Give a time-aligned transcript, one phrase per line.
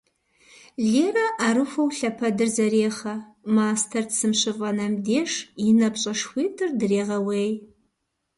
[0.91, 3.15] Лерэ ӏэрыхуэу лъэпэдыр зэрехъэ,
[3.55, 5.31] мастэр цым щыфӏэнэм деж,
[5.65, 7.51] и напщӏэшхуитӏыр дрегъэуей.